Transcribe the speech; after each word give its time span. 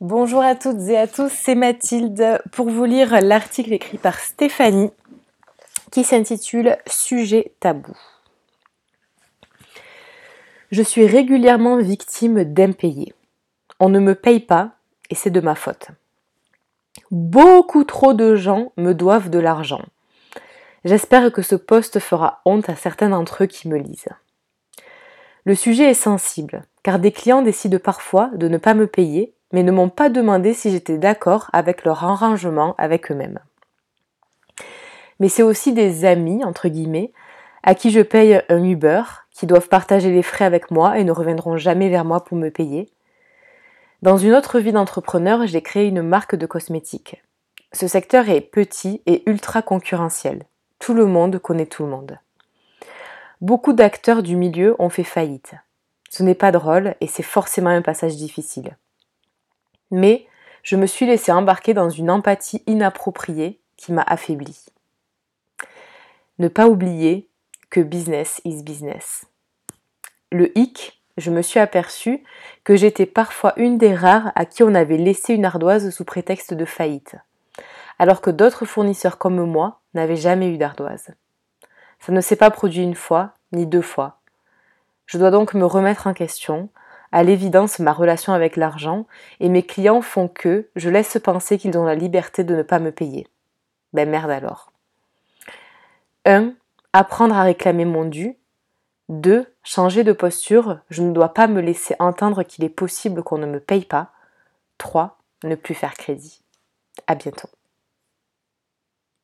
Bonjour 0.00 0.42
à 0.42 0.56
toutes 0.56 0.88
et 0.88 0.98
à 0.98 1.06
tous, 1.06 1.30
c'est 1.30 1.54
Mathilde 1.54 2.42
pour 2.50 2.68
vous 2.68 2.84
lire 2.84 3.20
l'article 3.20 3.72
écrit 3.72 3.96
par 3.96 4.18
Stéphanie 4.18 4.90
qui 5.92 6.02
s'intitule 6.02 6.76
Sujet 6.84 7.52
tabou. 7.60 7.96
Je 10.72 10.82
suis 10.82 11.06
régulièrement 11.06 11.76
victime 11.76 12.42
d'impayés. 12.42 13.14
On 13.78 13.88
ne 13.88 14.00
me 14.00 14.16
paye 14.16 14.40
pas 14.40 14.72
et 15.10 15.14
c'est 15.14 15.30
de 15.30 15.40
ma 15.40 15.54
faute. 15.54 15.86
Beaucoup 17.12 17.84
trop 17.84 18.14
de 18.14 18.34
gens 18.34 18.72
me 18.76 18.94
doivent 18.94 19.30
de 19.30 19.38
l'argent. 19.38 19.84
J'espère 20.84 21.32
que 21.32 21.42
ce 21.42 21.54
poste 21.54 22.00
fera 22.00 22.40
honte 22.44 22.68
à 22.68 22.74
certains 22.74 23.10
d'entre 23.10 23.44
eux 23.44 23.46
qui 23.46 23.68
me 23.68 23.78
lisent. 23.78 24.08
Le 25.44 25.54
sujet 25.54 25.88
est 25.90 25.94
sensible, 25.94 26.64
car 26.82 26.98
des 26.98 27.12
clients 27.12 27.42
décident 27.42 27.78
parfois 27.78 28.30
de 28.34 28.48
ne 28.48 28.58
pas 28.58 28.74
me 28.74 28.88
payer 28.88 29.34
mais 29.54 29.62
ne 29.62 29.70
m'ont 29.70 29.88
pas 29.88 30.08
demandé 30.08 30.52
si 30.52 30.72
j'étais 30.72 30.98
d'accord 30.98 31.48
avec 31.52 31.84
leur 31.84 32.02
arrangement 32.02 32.74
avec 32.76 33.12
eux-mêmes. 33.12 33.38
Mais 35.20 35.28
c'est 35.28 35.44
aussi 35.44 35.72
des 35.72 36.04
amis, 36.04 36.42
entre 36.42 36.66
guillemets, 36.66 37.12
à 37.62 37.76
qui 37.76 37.92
je 37.92 38.00
paye 38.00 38.42
un 38.48 38.64
Uber, 38.64 39.02
qui 39.30 39.46
doivent 39.46 39.68
partager 39.68 40.10
les 40.10 40.24
frais 40.24 40.44
avec 40.44 40.72
moi 40.72 40.98
et 40.98 41.04
ne 41.04 41.12
reviendront 41.12 41.56
jamais 41.56 41.88
vers 41.88 42.04
moi 42.04 42.24
pour 42.24 42.36
me 42.36 42.48
payer. 42.48 42.90
Dans 44.02 44.16
une 44.16 44.34
autre 44.34 44.58
vie 44.58 44.72
d'entrepreneur, 44.72 45.46
j'ai 45.46 45.62
créé 45.62 45.86
une 45.86 46.02
marque 46.02 46.34
de 46.34 46.46
cosmétiques. 46.46 47.22
Ce 47.72 47.86
secteur 47.86 48.28
est 48.28 48.40
petit 48.40 49.02
et 49.06 49.22
ultra 49.30 49.62
concurrentiel. 49.62 50.42
Tout 50.80 50.94
le 50.94 51.06
monde 51.06 51.38
connaît 51.38 51.66
tout 51.66 51.84
le 51.84 51.90
monde. 51.90 52.18
Beaucoup 53.40 53.72
d'acteurs 53.72 54.24
du 54.24 54.34
milieu 54.34 54.74
ont 54.80 54.90
fait 54.90 55.04
faillite. 55.04 55.54
Ce 56.10 56.24
n'est 56.24 56.34
pas 56.34 56.50
drôle 56.50 56.96
et 57.00 57.06
c'est 57.06 57.22
forcément 57.22 57.70
un 57.70 57.82
passage 57.82 58.16
difficile 58.16 58.76
mais 59.90 60.26
je 60.62 60.76
me 60.76 60.86
suis 60.86 61.06
laissé 61.06 61.30
embarquer 61.32 61.74
dans 61.74 61.90
une 61.90 62.10
empathie 62.10 62.62
inappropriée 62.66 63.60
qui 63.76 63.92
m'a 63.92 64.02
affaibli. 64.02 64.66
Ne 66.38 66.48
pas 66.48 66.66
oublier 66.66 67.28
que 67.70 67.80
business 67.80 68.40
is 68.44 68.62
business. 68.62 69.26
Le 70.32 70.56
hic, 70.58 71.00
je 71.16 71.30
me 71.30 71.42
suis 71.42 71.60
aperçu 71.60 72.24
que 72.64 72.76
j'étais 72.76 73.06
parfois 73.06 73.52
une 73.56 73.78
des 73.78 73.94
rares 73.94 74.32
à 74.34 74.44
qui 74.44 74.62
on 74.62 74.74
avait 74.74 74.96
laissé 74.96 75.34
une 75.34 75.44
ardoise 75.44 75.90
sous 75.90 76.04
prétexte 76.04 76.54
de 76.54 76.64
faillite, 76.64 77.16
alors 77.98 78.20
que 78.20 78.30
d'autres 78.30 78.64
fournisseurs 78.64 79.18
comme 79.18 79.44
moi 79.44 79.80
n'avaient 79.92 80.16
jamais 80.16 80.48
eu 80.48 80.58
d'ardoise. 80.58 81.10
Ça 82.00 82.12
ne 82.12 82.20
s'est 82.20 82.36
pas 82.36 82.50
produit 82.50 82.82
une 82.82 82.96
fois, 82.96 83.34
ni 83.52 83.66
deux 83.66 83.82
fois. 83.82 84.18
Je 85.06 85.18
dois 85.18 85.30
donc 85.30 85.54
me 85.54 85.64
remettre 85.64 86.06
en 86.06 86.14
question, 86.14 86.68
à 87.14 87.22
l'évidence 87.22 87.78
ma 87.78 87.92
relation 87.92 88.32
avec 88.32 88.56
l'argent 88.56 89.06
et 89.38 89.48
mes 89.48 89.62
clients 89.62 90.02
font 90.02 90.26
que 90.26 90.68
je 90.74 90.90
laisse 90.90 91.16
penser 91.22 91.58
qu'ils 91.58 91.78
ont 91.78 91.84
la 91.84 91.94
liberté 91.94 92.42
de 92.42 92.56
ne 92.56 92.62
pas 92.64 92.80
me 92.80 92.90
payer. 92.90 93.28
Ben 93.92 94.10
merde 94.10 94.32
alors. 94.32 94.72
1. 96.24 96.54
Apprendre 96.92 97.36
à 97.36 97.44
réclamer 97.44 97.84
mon 97.84 98.04
dû. 98.04 98.36
2. 99.10 99.46
Changer 99.62 100.02
de 100.02 100.12
posture. 100.12 100.80
Je 100.90 101.04
ne 101.04 101.12
dois 101.12 101.32
pas 101.32 101.46
me 101.46 101.60
laisser 101.60 101.94
entendre 102.00 102.42
qu'il 102.42 102.64
est 102.64 102.68
possible 102.68 103.22
qu'on 103.22 103.38
ne 103.38 103.46
me 103.46 103.60
paye 103.60 103.84
pas. 103.84 104.10
3. 104.78 105.16
Ne 105.44 105.54
plus 105.54 105.74
faire 105.74 105.94
crédit. 105.94 106.42
À 107.06 107.14
bientôt. 107.14 107.48